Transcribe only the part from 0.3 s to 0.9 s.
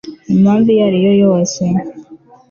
impamvu iyo